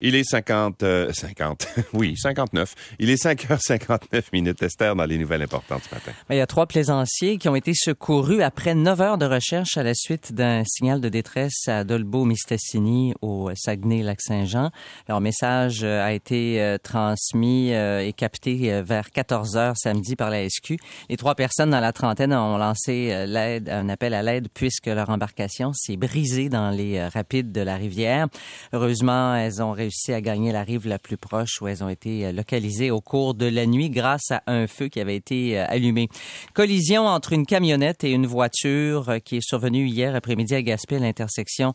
Il 0.00 0.14
est 0.14 0.22
50, 0.22 0.84
euh, 0.84 1.12
50, 1.12 1.66
oui, 1.92 2.16
59. 2.16 2.72
Il 3.00 3.10
est 3.10 3.20
5h59 3.20 4.26
minutes, 4.32 4.62
Esther, 4.62 4.94
dans 4.94 5.04
les 5.04 5.18
nouvelles 5.18 5.42
importantes 5.42 5.82
ce 5.90 5.92
matin. 5.92 6.12
Il 6.30 6.36
y 6.36 6.40
a 6.40 6.46
trois 6.46 6.66
plaisanciers 6.66 7.36
qui 7.36 7.48
ont 7.48 7.56
été 7.56 7.72
secourus 7.74 8.40
après 8.44 8.76
neuf 8.76 9.00
heures 9.00 9.18
de 9.18 9.26
recherche 9.26 9.76
à 9.76 9.82
la 9.82 9.94
suite 9.94 10.32
d'un 10.32 10.62
signal 10.64 11.00
de 11.00 11.08
détresse 11.08 11.66
à 11.66 11.82
Dolbeau-Mistassini 11.82 13.14
au 13.22 13.50
Saguenay-Lac-Saint-Jean. 13.56 14.70
Leur 15.08 15.20
message 15.20 15.80
euh, 15.82 16.06
a 16.06 16.12
été 16.12 16.62
euh, 16.62 16.78
transmis 16.78 17.74
euh, 17.74 17.98
et 17.98 18.12
capté 18.12 18.80
vers 18.82 19.10
14 19.10 19.56
heures 19.56 19.76
samedi 19.76 20.14
par 20.14 20.30
la 20.30 20.48
SQ. 20.48 20.76
Les 21.08 21.16
trois 21.16 21.34
personnes 21.34 21.70
dans 21.70 21.80
la 21.80 21.92
trentaine 21.92 22.32
ont 22.32 22.56
lancé 22.56 23.26
l'aide, 23.26 23.68
un 23.68 23.88
appel 23.88 24.14
à 24.14 24.22
l'aide 24.22 24.46
puisque 24.54 24.86
leur 24.86 25.10
embarcation 25.10 25.72
s'est 25.72 25.96
brisée 25.96 26.48
dans 26.48 26.70
les 26.70 27.04
rapides 27.08 27.50
de 27.50 27.62
la 27.62 27.74
rivière. 27.74 28.28
Heureusement, 28.72 29.34
elles 29.34 29.60
ont 29.60 29.72
réussi 29.72 29.87
réussi 29.88 30.12
à 30.12 30.20
gagner 30.20 30.52
la 30.52 30.64
rive 30.64 30.86
la 30.86 30.98
plus 30.98 31.16
proche 31.16 31.62
où 31.62 31.66
elles 31.66 31.82
ont 31.82 31.88
été 31.88 32.26
euh, 32.26 32.32
localisées 32.32 32.90
au 32.90 33.00
cours 33.00 33.32
de 33.32 33.46
la 33.46 33.64
nuit 33.64 33.88
grâce 33.88 34.30
à 34.32 34.42
un 34.46 34.66
feu 34.66 34.88
qui 34.88 35.00
avait 35.00 35.16
été 35.16 35.58
euh, 35.58 35.64
allumé. 35.66 36.10
Collision 36.52 37.06
entre 37.06 37.32
une 37.32 37.46
camionnette 37.46 38.04
et 38.04 38.10
une 38.10 38.26
voiture 38.26 39.08
euh, 39.08 39.18
qui 39.18 39.36
est 39.36 39.40
survenue 39.48 39.86
hier 39.86 40.14
après-midi 40.14 40.54
à 40.54 40.60
Gaspé 40.60 40.96
à 40.96 40.98
l'intersection 40.98 41.72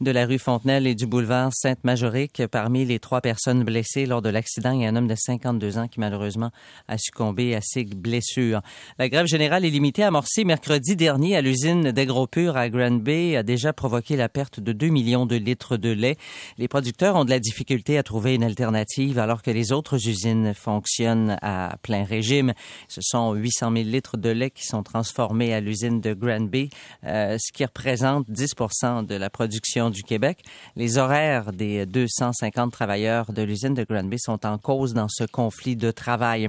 de 0.00 0.12
la 0.12 0.26
rue 0.26 0.38
Fontenelle 0.38 0.86
et 0.86 0.94
du 0.94 1.08
boulevard 1.08 1.50
Sainte-Majorique. 1.52 2.46
Parmi 2.46 2.84
les 2.84 3.00
trois 3.00 3.20
personnes 3.20 3.64
blessées 3.64 4.06
lors 4.06 4.22
de 4.22 4.28
l'accident, 4.28 4.70
il 4.70 4.82
y 4.82 4.86
a 4.86 4.88
un 4.88 4.94
homme 4.94 5.08
de 5.08 5.16
52 5.16 5.78
ans 5.78 5.88
qui 5.88 5.98
malheureusement 5.98 6.52
a 6.86 6.98
succombé 6.98 7.56
à 7.56 7.60
ses 7.62 7.82
blessures. 7.82 8.60
La 9.00 9.08
grève 9.08 9.26
générale 9.26 9.64
est 9.64 9.70
limitée 9.70 10.04
amorcée 10.04 10.44
mercredi 10.44 10.94
dernier 10.94 11.36
à 11.36 11.40
l'usine 11.40 11.90
d'Agropur 11.90 12.56
à 12.56 12.68
Grand 12.68 13.02
Bay 13.02 13.34
a 13.34 13.42
déjà 13.42 13.72
provoqué 13.72 14.14
la 14.14 14.28
perte 14.28 14.60
de 14.60 14.70
2 14.70 14.86
millions 14.86 15.26
de 15.26 15.34
litres 15.34 15.76
de 15.76 15.90
lait. 15.90 16.16
Les 16.58 16.68
producteurs 16.68 17.16
ont 17.16 17.24
de 17.24 17.30
la 17.30 17.40
difficulté 17.40 17.55
difficulté 17.56 17.96
à 17.96 18.02
trouver 18.02 18.34
une 18.34 18.44
alternative 18.44 19.18
alors 19.18 19.40
que 19.40 19.50
les 19.50 19.72
autres 19.72 19.96
usines 20.08 20.52
fonctionnent 20.52 21.38
à 21.40 21.76
plein 21.80 22.04
régime. 22.04 22.52
Ce 22.86 23.00
sont 23.00 23.32
800 23.32 23.72
000 23.72 23.84
litres 23.88 24.18
de 24.18 24.28
lait 24.28 24.50
qui 24.50 24.66
sont 24.66 24.82
transformés 24.82 25.54
à 25.54 25.60
l'usine 25.60 26.02
de 26.02 26.12
Granby, 26.12 26.68
euh, 27.06 27.38
ce 27.40 27.50
qui 27.54 27.64
représente 27.64 28.28
10% 28.28 29.06
de 29.06 29.14
la 29.14 29.30
production 29.30 29.88
du 29.88 30.02
Québec. 30.02 30.40
Les 30.76 30.98
horaires 30.98 31.50
des 31.54 31.86
250 31.86 32.72
travailleurs 32.72 33.32
de 33.32 33.40
l'usine 33.40 33.72
de 33.72 33.84
Granby 33.84 34.18
sont 34.18 34.44
en 34.44 34.58
cause 34.58 34.92
dans 34.92 35.08
ce 35.08 35.24
conflit 35.24 35.76
de 35.76 35.90
travail. 35.90 36.48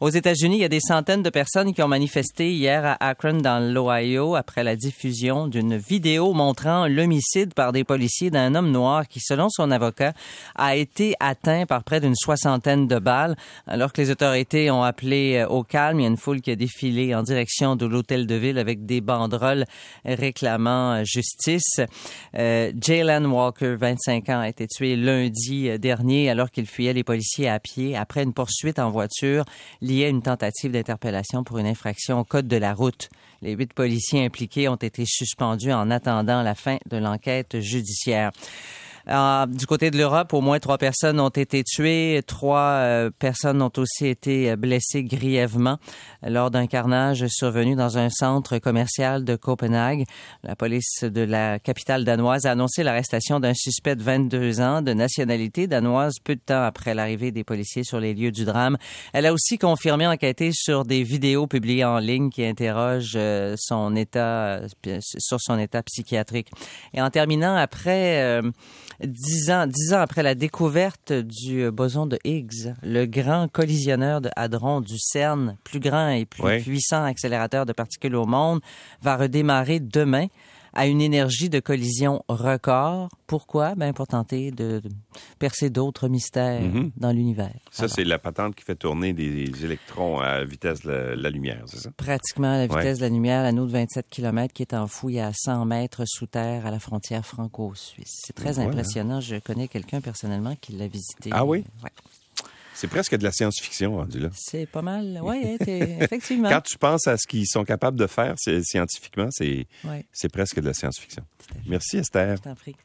Aux 0.00 0.10
États-Unis, 0.10 0.56
il 0.56 0.62
y 0.62 0.64
a 0.64 0.68
des 0.68 0.80
centaines 0.80 1.22
de 1.22 1.30
personnes 1.30 1.72
qui 1.72 1.82
ont 1.82 1.88
manifesté 1.88 2.52
hier 2.52 2.84
à 2.84 3.10
Akron 3.10 3.34
dans 3.34 3.60
l'Ohio 3.60 4.34
après 4.34 4.64
la 4.64 4.74
diffusion 4.74 5.46
d'une 5.46 5.76
vidéo 5.76 6.32
montrant 6.32 6.88
l'homicide 6.88 7.54
par 7.54 7.70
des 7.70 7.84
policiers 7.84 8.32
d'un 8.32 8.56
homme 8.56 8.72
noir 8.72 9.06
qui, 9.06 9.20
selon 9.20 9.48
son 9.50 9.70
avocat, 9.70 10.14
a 10.54 10.76
été 10.76 11.14
atteint 11.20 11.66
par 11.66 11.84
près 11.84 12.00
d'une 12.00 12.14
soixantaine 12.14 12.86
de 12.86 12.98
balles. 12.98 13.36
Alors 13.66 13.92
que 13.92 14.00
les 14.00 14.10
autorités 14.10 14.70
ont 14.70 14.82
appelé 14.82 15.36
euh, 15.36 15.48
au 15.48 15.62
calme, 15.62 16.00
il 16.00 16.02
y 16.02 16.06
a 16.06 16.08
une 16.08 16.16
foule 16.16 16.40
qui 16.40 16.50
a 16.50 16.56
défilé 16.56 17.14
en 17.14 17.22
direction 17.22 17.76
de 17.76 17.86
l'hôtel 17.86 18.26
de 18.26 18.34
ville 18.34 18.58
avec 18.58 18.86
des 18.86 19.00
banderoles 19.00 19.64
réclamant 20.04 20.94
euh, 20.94 21.04
justice. 21.04 21.80
Euh, 22.36 22.72
Jalen 22.80 23.26
Walker, 23.26 23.76
25 23.78 24.28
ans, 24.28 24.40
a 24.40 24.48
été 24.48 24.66
tué 24.66 24.96
lundi 24.96 25.78
dernier 25.78 26.30
alors 26.30 26.50
qu'il 26.50 26.66
fuyait 26.66 26.92
les 26.92 27.04
policiers 27.04 27.48
à 27.48 27.60
pied 27.60 27.96
après 27.96 28.22
une 28.22 28.32
poursuite 28.32 28.78
en 28.78 28.90
voiture 28.90 29.44
liée 29.80 30.06
à 30.06 30.08
une 30.08 30.22
tentative 30.22 30.72
d'interpellation 30.72 31.44
pour 31.44 31.58
une 31.58 31.66
infraction 31.66 32.20
au 32.20 32.24
code 32.24 32.48
de 32.48 32.56
la 32.56 32.74
route. 32.74 33.08
Les 33.40 33.52
huit 33.52 33.72
policiers 33.72 34.24
impliqués 34.24 34.68
ont 34.68 34.76
été 34.76 35.04
suspendus 35.06 35.72
en 35.72 35.90
attendant 35.90 36.42
la 36.42 36.54
fin 36.54 36.78
de 36.90 36.96
l'enquête 36.96 37.60
judiciaire. 37.60 38.32
Euh, 39.10 39.46
du 39.46 39.66
côté 39.66 39.90
de 39.90 39.96
l'Europe, 39.96 40.32
au 40.34 40.40
moins 40.40 40.58
trois 40.58 40.78
personnes 40.78 41.18
ont 41.20 41.28
été 41.28 41.64
tuées. 41.64 42.20
Trois 42.26 42.58
euh, 42.58 43.10
personnes 43.18 43.62
ont 43.62 43.72
aussi 43.76 44.06
été 44.06 44.54
blessées 44.56 45.04
grièvement 45.04 45.78
lors 46.22 46.50
d'un 46.50 46.66
carnage 46.66 47.26
survenu 47.28 47.74
dans 47.74 47.96
un 47.96 48.10
centre 48.10 48.58
commercial 48.58 49.24
de 49.24 49.36
Copenhague. 49.36 50.04
La 50.42 50.56
police 50.56 51.04
de 51.04 51.22
la 51.22 51.58
capitale 51.58 52.04
danoise 52.04 52.44
a 52.46 52.52
annoncé 52.52 52.82
l'arrestation 52.82 53.40
d'un 53.40 53.54
suspect 53.54 53.96
de 53.96 54.02
22 54.02 54.60
ans 54.60 54.82
de 54.82 54.92
nationalité 54.92 55.66
danoise 55.66 56.14
peu 56.22 56.34
de 56.34 56.40
temps 56.40 56.62
après 56.62 56.94
l'arrivée 56.94 57.30
des 57.30 57.44
policiers 57.44 57.84
sur 57.84 58.00
les 58.00 58.14
lieux 58.14 58.32
du 58.32 58.44
drame. 58.44 58.76
Elle 59.12 59.26
a 59.26 59.32
aussi 59.32 59.58
confirmé 59.58 60.06
enquêter 60.06 60.50
sur 60.52 60.84
des 60.84 61.02
vidéos 61.02 61.46
publiées 61.46 61.84
en 61.84 61.98
ligne 61.98 62.30
qui 62.30 62.44
interrogent 62.44 63.12
euh, 63.16 63.54
son 63.58 63.96
état 63.96 64.60
sur 65.00 65.40
son 65.40 65.58
état 65.58 65.82
psychiatrique. 65.82 66.50
Et 66.92 67.00
en 67.00 67.10
terminant 67.10 67.56
après 67.56 68.40
Dix 69.04 69.48
ans, 69.52 69.68
dix 69.68 69.94
ans 69.94 70.00
après 70.00 70.24
la 70.24 70.34
découverte 70.34 71.12
du 71.12 71.70
boson 71.70 72.06
de 72.06 72.18
Higgs, 72.24 72.74
le 72.82 73.06
grand 73.06 73.46
collisionneur 73.46 74.20
de 74.20 74.28
hadrons 74.34 74.80
du 74.80 74.98
CERN, 74.98 75.56
plus 75.62 75.78
grand 75.78 76.08
et 76.08 76.24
plus 76.24 76.60
puissant 76.62 77.04
accélérateur 77.04 77.64
de 77.64 77.72
particules 77.72 78.16
au 78.16 78.26
monde, 78.26 78.60
va 79.00 79.16
redémarrer 79.16 79.78
demain 79.78 80.26
à 80.72 80.86
une 80.86 81.00
énergie 81.00 81.48
de 81.48 81.60
collision 81.60 82.24
record. 82.28 83.08
Pourquoi? 83.26 83.74
Ben, 83.74 83.92
pour 83.92 84.06
tenter 84.06 84.50
de, 84.50 84.82
percer 85.38 85.70
d'autres 85.70 86.08
mystères 86.08 86.62
mhm. 86.62 86.90
dans 86.96 87.12
l'univers. 87.12 87.54
Ça, 87.70 87.88
c'est 87.88 88.04
la 88.04 88.18
patente 88.18 88.54
qui 88.54 88.64
fait 88.64 88.74
tourner 88.74 89.12
des, 89.12 89.64
électrons 89.64 90.20
à 90.20 90.44
vitesse 90.44 90.82
de 90.82 91.14
la, 91.16 91.30
lumière, 91.30 91.62
c'est 91.66 91.78
ça? 91.78 91.90
Pratiquement 91.96 92.52
à 92.52 92.58
la 92.58 92.66
vitesse 92.66 92.98
de 92.98 93.02
la 93.02 93.08
lumière, 93.08 93.42
l'anneau 93.42 93.66
de 93.66 93.72
27 93.72 94.06
km 94.08 94.52
qui 94.52 94.62
est 94.62 94.74
enfoui 94.74 95.20
à 95.20 95.32
100 95.34 95.64
mètres 95.66 96.02
sous 96.06 96.26
terre 96.26 96.66
à 96.66 96.70
la 96.70 96.78
frontière 96.78 97.24
franco-suisse. 97.24 98.22
C'est 98.24 98.34
très 98.34 98.58
impressionnant. 98.58 99.20
Je 99.20 99.36
connais 99.36 99.68
quelqu'un 99.68 100.00
personnellement 100.00 100.56
qui 100.60 100.72
l'a 100.72 100.86
visité. 100.86 101.30
Ah 101.32 101.44
oui? 101.44 101.64
C'est 102.80 102.86
presque 102.86 103.16
de 103.16 103.24
la 103.24 103.32
science-fiction 103.32 103.96
rendu 103.96 104.20
là. 104.20 104.28
C'est 104.34 104.66
pas 104.66 104.82
mal, 104.82 105.18
oui, 105.20 105.36
hein, 105.44 105.56
effectivement. 106.00 106.48
Quand 106.48 106.60
tu 106.60 106.78
penses 106.78 107.08
à 107.08 107.16
ce 107.16 107.26
qu'ils 107.26 107.48
sont 107.48 107.64
capables 107.64 107.98
de 107.98 108.06
faire 108.06 108.36
scientifiquement, 108.38 109.30
c'est 109.32 109.66
presque 110.32 110.60
de 110.60 110.66
la 110.66 110.74
science-fiction. 110.74 111.24
Merci 111.66 111.96
Esther. 111.96 112.36
Je 112.36 112.42
t'en 112.42 112.54
prie. 112.54 112.76